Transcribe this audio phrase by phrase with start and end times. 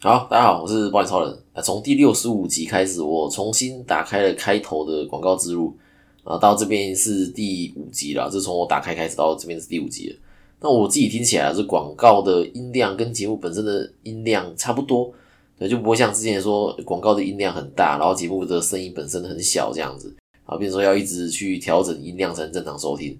[0.00, 1.38] 好，大家好，我是暴力超人。
[1.52, 5.76] 啊，从第六十五集开始，我重新打开了开头的广告植入，
[6.22, 8.30] 啊，到这边是第五集了。
[8.30, 10.16] 这从我打开开始到这边是第五集了。
[10.60, 15.12] 那我自己听起来，这广告的音量跟节目本身的音量差不多，
[15.58, 20.14] 对，就不会像之前说广告的音量很大，然后节目的声音本身很小这样子，
[20.46, 23.18] 啊，比如说要一直去调整音量才能正常收听。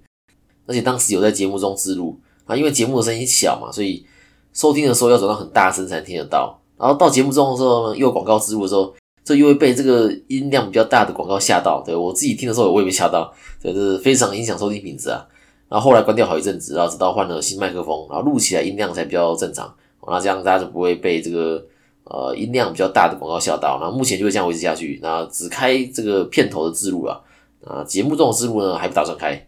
[0.64, 4.06] 而且当时有在节目中植入，啊，因为节目的声音小嘛，所以
[4.52, 6.56] 收听的时候要转到很大声才听得到。
[6.78, 11.82] 然后到节目中的时候呢，又有广告植入的时候，这又会被这个音量比较大的广告吓到。
[11.84, 15.26] 对我自己听的时候，我也被吓到，对，这是非常影响收听品质啊。
[15.68, 19.74] 然后后来关掉好一阵子，然后直到换了新麦克风，然后录起来音量才比较正常。
[20.06, 21.62] 那这样大家就不会被这个
[22.04, 23.78] 呃音量比较大的广告吓到。
[23.82, 25.00] 那目前就会这样维持下去。
[25.02, 27.22] 那只开这个片头的字录了，
[27.66, 29.46] 啊，节目中的字录呢还不打算开。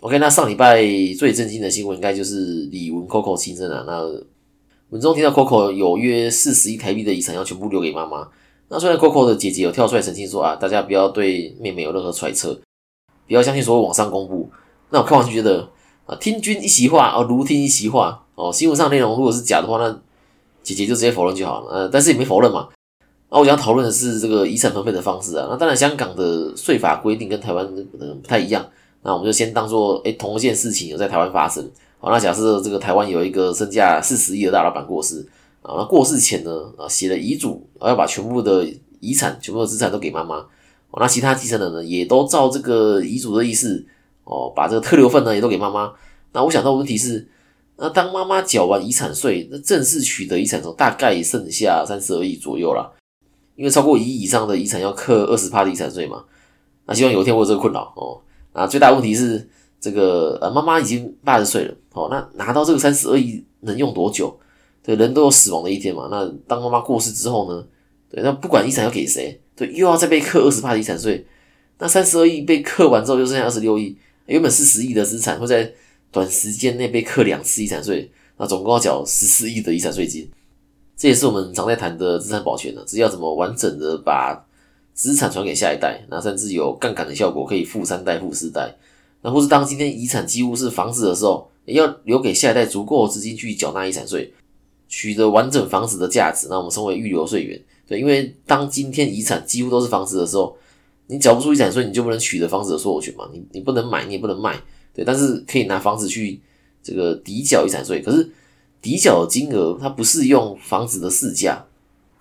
[0.00, 0.82] OK，那上礼拜
[1.18, 4.06] 最震惊的新闻应该就是李玟 Coco 亲生啊，那。
[4.90, 8.28] 文中提到 Coco 有约四十亿台币的遗产要全部留给妈妈。
[8.68, 12.58] 那虽然 Coco 的姐姐有跳出来澄清说啊，大家不要对妹妹有任何揣测，
[13.26, 14.50] 不要相信所有网上公布。
[14.90, 15.68] 那我看完就觉得
[16.06, 18.52] 啊，听君一席话哦，如听一席话哦。
[18.52, 20.00] 新闻上内容如果是假的话，那
[20.62, 21.72] 姐姐就直接否认就好了。
[21.72, 22.68] 呃，但是也没否认嘛。
[23.30, 25.46] 那我想讨论的是这个遗产分配的方式啊。
[25.48, 28.68] 那当然，香港的税法规定跟台湾可能不太一样。
[29.02, 31.70] 那我们就先当做诶同一件事情有在台湾发生。
[32.02, 35.20] 好，那假设这个台湾有一个身价四十亿的大老板过世
[35.60, 38.66] 啊，那过世前呢啊写了遗嘱，要把全部的
[39.00, 40.36] 遗产、全部的资产都给妈妈。
[40.36, 43.84] 哦，那其他继承人呢也都照这个遗嘱的意思
[44.24, 45.92] 哦，把这个特留份呢也都给妈妈。
[46.32, 47.28] 那我想到问题是，
[47.76, 52.90] 那当妈妈缴完遗产税，那正式取得遗产时候大概剩下三十二亿左右啦，
[53.56, 56.24] 因为超过一亿以上的遗产要课二十趴的遗产税嘛。
[56.86, 58.22] 那希望有一天我有这个困扰哦。
[58.54, 59.50] 那最大问题是。
[59.80, 64.38] 这个呃，妈妈已经八十岁了，哦，那拿到这个三十二亿能用多久？
[64.82, 66.08] 对，人都有死亡的一天嘛。
[66.10, 67.64] 那当妈妈过世之后呢？
[68.10, 71.26] 对，那不管遗产要给谁，对，又要再被课二十的遗产税。
[71.78, 73.96] 那三十二亿被课完之后，就剩下二十六亿，
[74.26, 75.72] 原本是十亿的资产会在
[76.10, 80.28] 短时间内被课两次遗产税，那总共要缴十四亿的遗产税金。
[80.96, 84.44] 这也是我们常在谈的资产保全呢，只要怎么完整的把
[84.92, 88.74] 资产传给下一代，那甚至有杠杆的效果，可以富三代、富四代。
[89.22, 94.32] 那或是当今天遗产几乎是房子的时候，要留给下一代足够的资金去缴纳遗产税，
[94.88, 96.48] 取得完整房子的价值。
[96.48, 97.60] 那我们称为预留税源。
[97.86, 100.56] 对，因为当今天遗产几乎都是房子的时候，
[101.08, 103.28] 你缴不出遗产税，你就不能取得房子的所有权嘛。
[103.32, 104.58] 你你不能买，你也不能卖。
[104.94, 106.40] 对，但是可以拿房子去
[106.82, 108.00] 这个抵缴遗产税。
[108.00, 108.30] 可是
[108.80, 111.62] 抵缴的金额它不是用房子的市价，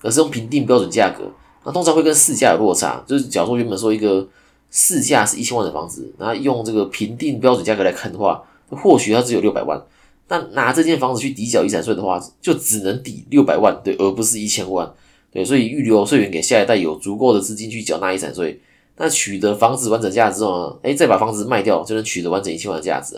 [0.01, 1.31] 而是用评定标准价格。
[1.63, 3.01] 那通常会跟市价有落差。
[3.07, 4.27] 就是假如说原本说一个。
[4.72, 9.81] 市价是一千万的房子，然后用这个评定标准价格来看的话，或许它只有六百万。
[10.28, 14.91] 那拿这间房子去抵缴遗产税的话，就只能抵六百万，对，而不是一千万，
[15.31, 15.44] 对。
[15.44, 18.62] 所以预留税源给下一代有足够的资金去缴纳遗产税。
[18.97, 20.75] 那取得房子完整价值之后呢？
[20.84, 23.16] 哎，再把房子卖掉，就能取得完整一千万的价值。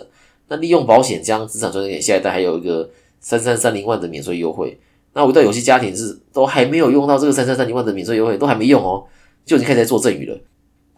[0.47, 2.89] 那利用保险将资产传承给下一代，还有一个
[3.19, 4.79] 三三三零万的免税优惠。
[5.13, 9.03] 那我到有些家庭是都还没有用到这个三三三零万的免税优惠，都还没用哦，
[9.43, 10.39] 就已经开始做赠与了。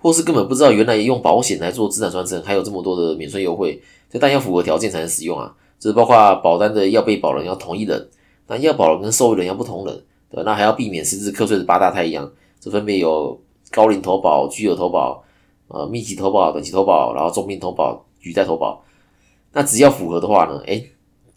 [0.04, 3.82] 或是根本不知道原来用保险来做资产传承还有这么多的免税优惠，
[4.12, 5.56] 这但要符合条件才能使用啊。
[5.80, 8.10] 这包括保单的要被保人要同一人，
[8.48, 13.40] 那要保人跟受益人要不同人，对那还要避免实质课税的八大太阳，这分别有
[13.72, 15.24] 高龄投保、巨额投保、
[15.70, 18.84] 呃密集投保、短期投保，然后重病投保、举债投保。
[19.54, 20.84] 那只要符合的话呢，哎，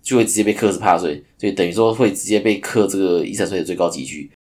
[0.02, 4.32] 就会直接被课是怕税，所以等于说会直接被课这个遗产税的最高级距。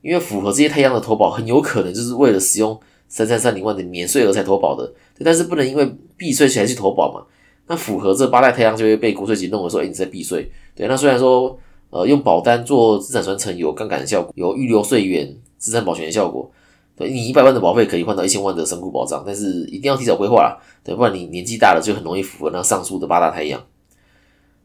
[0.00, 2.80] 因为符合这些太阳的投保，很有可能就是为了使用。
[3.08, 4.86] 三三三零万的免税额才投保的，
[5.16, 7.24] 对但是不能因为避税才去投保嘛？
[7.66, 10.50] 那符合这八代太阳就会被国税局认为说，哎，你在避税。
[10.74, 11.58] 对，那虽然说，
[11.90, 16.50] 呃，用保单做资产传承有杠杆的效果，有预留税源、资产保全的效果。
[16.96, 23.62] 对你一百万的保费可以换到一千万的身故保障，但是一定要提早规划啦，对，不然你年纪大了就很容易符合那上述的八大太阳。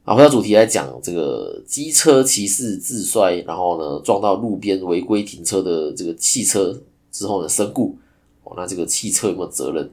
[0.03, 6.81] 好，回到主题来讲，这个机车骑士自摔，然后呢撞到路边违规停车的这个汽车
[7.11, 7.97] 之后呢身故。
[8.43, 9.90] 哦，那这个汽车有没有责任？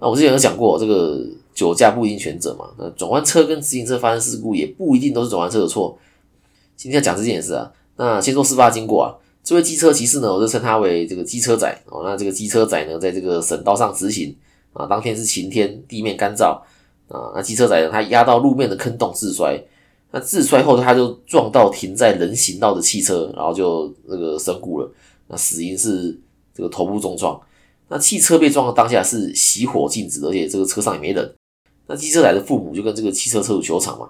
[0.00, 1.20] 那我之前有讲过，这个
[1.54, 2.68] 酒驾不一定全责嘛。
[2.76, 5.96] 那转弯车跟自行车发生事故也不一定都是转弯车的错。
[6.76, 9.14] 今天要讲这件事啊，那先说事发经过啊。
[9.44, 11.82] 这位机车骑士呢，我就称他为这个机车仔。
[11.86, 14.34] 哦，那这个机车仔呢，在这个省道上直行
[14.72, 16.60] 啊，当天是晴天，地面干燥
[17.08, 17.30] 啊。
[17.34, 19.62] 那机车仔呢，他压到路面的坑洞自摔。
[20.10, 24.90] 那自摔后，他就撞到停在人行道的汽车，然后就那个身故了。
[25.28, 26.18] 那死因是
[26.54, 27.40] 这个头部重创。
[27.92, 31.34] 那汽车被撞的当下是熄火静止，而且这个车上也没人。
[31.86, 34.08] 那机车仔的父母就跟这个汽车车主求偿嘛。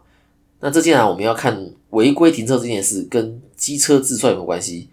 [0.60, 4.88] 那这既然我们要看违规停车这件事跟机车自摔有没有关系？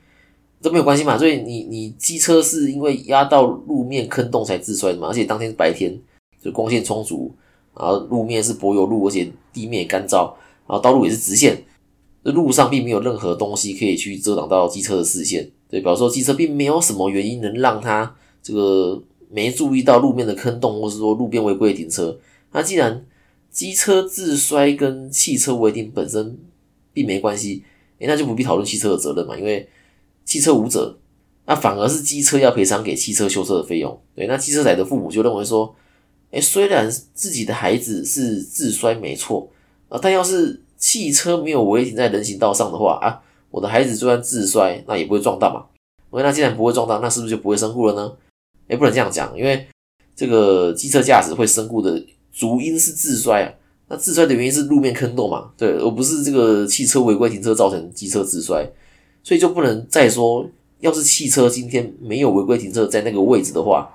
[0.59, 1.15] 这没有关系嘛？
[1.15, 5.09] 所以你你机车是因为压到路面坑洞才自摔的嘛？
[5.09, 5.95] 而且当天是白天，
[6.43, 7.31] 就光线充足，
[7.77, 10.33] 然后路面是柏油路，而且地面干燥，
[10.67, 11.63] 然后道路也是直线，
[12.23, 15.47] 这路上并没有任何东西可以去遮挡到机车的视线。
[15.69, 18.15] 对，比方说机车并没有什么原因能让它
[18.49, 18.99] 这个
[19.29, 22.17] 没注意到路面的坑洞，或是说路边违规停车。
[22.51, 23.05] 那既然
[23.51, 26.35] 机车自摔跟汽车违停本身
[26.91, 27.63] 并没关系，
[27.99, 29.69] 诶，那就不必讨论汽车的责任嘛，因为
[30.25, 30.97] 汽车无责，
[31.45, 34.01] 那反而是机车要赔偿给汽车修车的费用。
[34.15, 35.75] 对，那汽车仔的父母就认为说，
[36.31, 39.47] 诶，虽然自己的孩子是自摔没错
[39.89, 43.21] 啊，但要是汽车没有违停在人行道上的话啊，
[43.51, 45.65] 我的孩子就算自摔，那也不会撞到嘛。
[46.09, 48.11] OK，那既然不会撞到，那是不是就不会身故了呢？
[48.69, 49.67] 诶，不能这样讲，因为
[50.15, 52.01] 这个机车驾驶会身故的。
[52.31, 53.51] 主因是自摔啊，
[53.89, 55.49] 那自摔的原因是路面坑洞嘛？
[55.57, 58.65] 对，而不是这个汽车违规停车造成机车自摔，
[59.23, 60.47] 所以就不能再说，
[60.79, 63.89] 要是汽车今天没有违规停车在那个位置的话，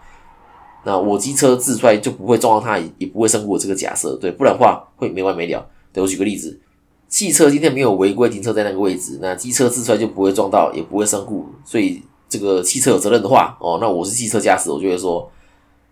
[0.85, 5.67] 那我机车自摔就不会撞到它，也不会身故这个假设，对，不然的话会没完没了。
[5.93, 6.61] 对我举个例子，
[7.09, 12.03] 汽车今天没有违规停车在那个位置，那机车自摔就不会撞到，也不会身故，所以
[12.35, 15.31] 这个汽车有责任的话，哦，那我是汽车驾驶，我就会说。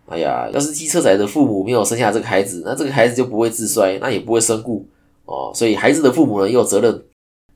[0.09, 4.85] 哎呀，要是机车仔的父母没有生下这个孩子，那这个孩子就不会自摔，那也不会身故
[5.25, 5.53] 哦。
[5.55, 7.03] 所以孩子的父母呢也有责任，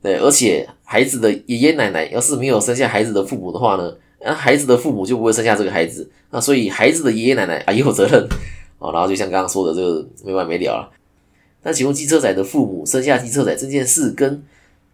[0.01, 8.27] 对，而且孩子的爷爷奶奶要是没有生下孩子的父母的话呢，那孩子的父母就不会生下这个孩子，那所以孩子的爷爷奶奶啊也有责任
[8.79, 8.91] 哦。
[8.93, 10.89] 然后就像刚刚说的这个没完没了了。
[11.63, 14.41] 那请问机车仔的父母生下机车仔这件事跟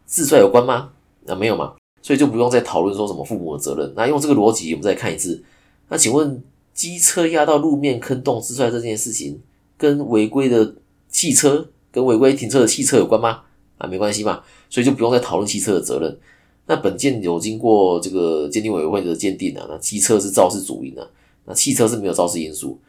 [0.06, 0.90] 自摔有关吗？
[1.26, 3.92] 那没有嘛，所以就不用再讨论说什么父母的责任。
[3.96, 5.44] 那用这个逻辑，我们再看一次。
[5.90, 6.44] 那请问？
[6.74, 9.40] 机车压到路面坑洞自摔这件事情，
[9.78, 10.74] 跟违规的
[11.08, 13.42] 汽车、跟违规停车的汽车有关吗？
[13.78, 14.42] 啊，没关系嘛，
[14.72, 16.18] 所以就不用再讨论汽车的责任。
[16.66, 21.08] 那本件有经过这个鉴定委员会的鉴定啊，那机车是肇事主因啊，
[21.46, 22.80] 那汽车是没有肇事因素。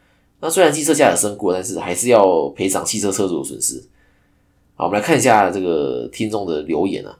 [0.41, 3.85] 那虽然机车驾驶身故，但是还是要赔偿汽车车主的损失。
[4.77, 7.15] 好，我们来看一下这个听众的留言啊，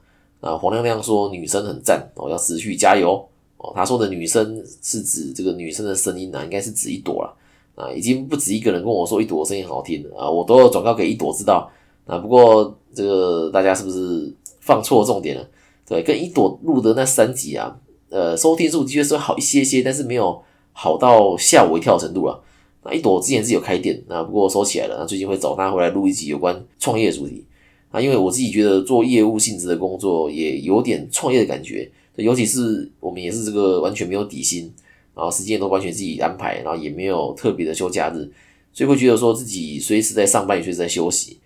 [0.45, 3.27] 啊，黄亮亮说女生很赞哦，要持续加油
[3.57, 3.73] 哦。
[3.73, 7.35] 他说的女生是指这个女生的声音啊，应该是指一朵了
[7.73, 11.67] 啊，已经不止一个人跟我说一朵声音好听啊，我都有转告给一朵知道
[12.05, 12.19] 啊。
[12.19, 15.47] 不过这个大家是不是放错重点了？
[15.87, 17.75] 对，跟一朵录的那三集啊，
[18.09, 20.39] 呃，收听数的确是好一些些，但是没有
[20.73, 22.39] 好到吓我一跳程度了。
[22.83, 24.97] 那一朵之前是有开店，那不过收起来了。
[24.99, 27.43] 那最近会找他回来录一集有关创业主题
[27.91, 31.89] 啊，因为我自己觉得做业务性质的工作也有点创业的感觉。
[32.17, 34.71] 尤其是我们也是这个完全没有底薪，
[35.13, 38.31] 然后时间都完全自己安排，然后也没有特别的休假日，
[38.71, 41.39] 所以会觉得说自己随时在上班，也随时在休息，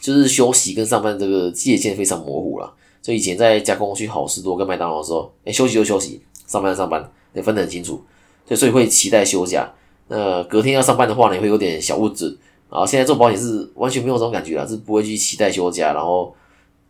[0.00, 2.74] 就是休息跟上班这个界限非常模糊了。
[3.00, 8.02] 所以以前在加工区好事多跟麦当劳的时候，哎，休息就休息，上班上班，得分得很清楚。
[8.46, 9.72] 对，所以会期待休假。
[10.08, 12.36] 那隔天要上班的话呢，也会有点小物质。
[12.72, 16.34] 然后现在做保险是完全没有这种感觉了，是不会去期待休假，然后。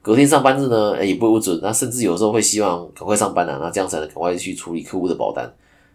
[0.05, 5.49] 隔天上班日呢，也不准，那甚至有时候会希望赶快上班啊，那这样才能赶快去处理客户的保单。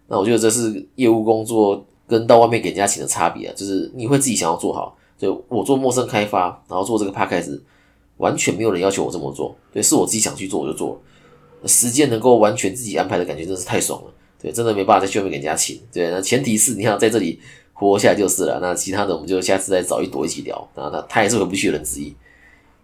[0.07, 4.95] 那我觉得这是业务工作跟到外面给人家请的差别啊，就是你会自己想要做好。
[5.17, 7.61] 就我做陌生开发，然后做这个 p a c k a g e
[8.15, 10.97] 完全没有人要求我这么做，对，是我自己想去做我就做。
[11.65, 15.81] 时间能够完全自己安排的感觉真是太爽了，对，真的没办法在外面给人家请。
[15.91, 17.41] 对，那前提是你要在这里
[17.77, 18.59] 活下来就是了。
[18.59, 20.67] 那其他的我们就下次再找一朵一起聊。
[20.75, 22.13] 那他他也是回不去的人之一。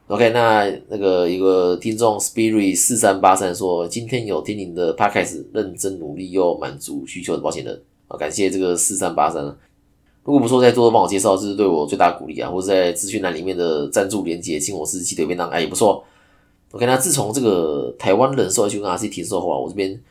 [0.07, 9.43] OK，那那个一个听众 Spirit 四三八三说，今天有听您的 Podcast，认真努力又满足需求的保险人，啊感谢这个四三八三。
[10.25, 12.50] 如果不说再多多帮我介绍，这是对我最大鼓励啊！
[12.50, 16.03] 或者在资讯栏里面的赞助连接，请我吃鸡腿便当，哎也不错。
[16.71, 20.01] OK，那自从这个台湾人寿 H 跟 RC 停售后啊，我这边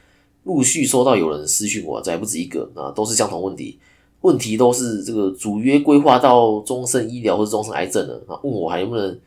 [0.45, 3.79] 陆续收到有人私讯我，这还不止一个啊，都是相同问题，
[4.23, 9.21] 问题都是这个主约规划到终身医疗或者终身癌症了啊，问我还能不能。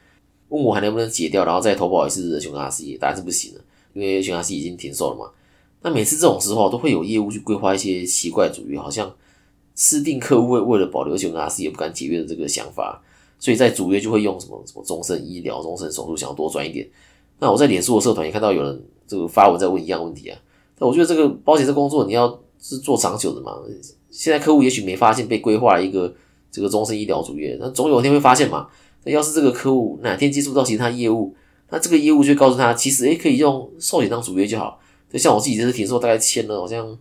[0.49, 3.61] 问我还能不能解掉，然后再投保一次熊哈 C，答案是不行了，
[3.93, 5.25] 因为熊哈 C 已经停售了嘛。
[5.81, 9.11] 那每次这种时候都会有业务去规划一些奇怪主约，好像
[9.73, 13.01] 私定客户为为了保留熊哈 C 也不敢解约的这个想法，
[13.39, 16.87] 所以在主约就会用什么什么终身医疗、终身手术，想要多赚一点。
[17.39, 20.39] 那我在脸书的社团也看到有人这个发文在问一样问题啊。
[20.77, 23.57] 那我觉得这个保险这工作你要是做长久的嘛，
[24.17, 26.15] 现在客户也许没发现被规划一个
[26.49, 28.67] 这个终身医疗主业，那总有一天会发现嘛。
[29.03, 31.35] 那要是这个客户哪天接触到其他业务，
[31.69, 34.79] 那这个业务就告诉他，其实诶可以用寿险当主业就好。
[35.11, 36.97] 就像我自己这次停售，大概签了好像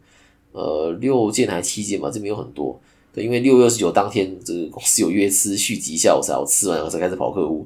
[0.50, 2.78] 呃六件还七件吧，这边有很多。
[3.12, 7.64] 对，因为六月二十九当天，这个公司有约吃续集下午茶，我吃完我才开始跑客户。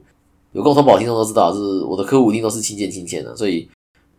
[0.52, 3.66] 有共同保听众都知道，就是我的客户一定都是亲见亲签的，所以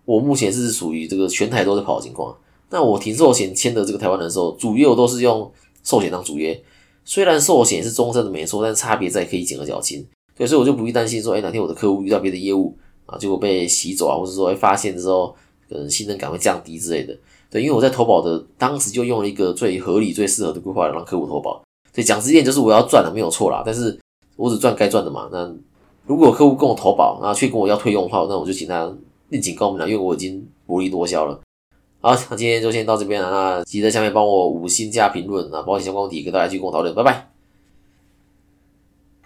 [0.05, 2.35] 我目前是属于这个全台都在跑的情况。
[2.69, 5.51] 那我停寿险签的这个台湾人的时候，主业我都是用
[5.83, 6.61] 寿险当主业，
[7.03, 15.35] 虽然寿险是终身的没错，但差别在可以减额缴清，对，所以我就不必担心说，哎，哪天我的客户遇到别的业务啊，结果被洗走啊，或者说发现之后，
[15.67, 17.17] 可能信任感会降低之类的，
[17.49, 23.97] 对，因为我在投保的当时就用了一个最合理、最适合的规划让客户投保，所以讲直接就是我要赚的没有错啦，但是
[24.35, 25.27] 我只赚该赚的嘛。
[25.31, 25.51] 那
[26.05, 28.95] 如果客户跟我投保，那却跟我要退用的话，那我就请他
[29.29, 31.39] 另请高明了，因为我已经薄利多销了。
[32.01, 33.29] 好，那今天就先到这边了。
[33.29, 36.95] 那记得下面帮我五星加评论啊，保险相关问题跟大家去共同讨论。
[36.95, 37.38] 拜拜。